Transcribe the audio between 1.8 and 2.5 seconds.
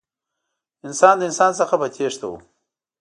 په تېښته و.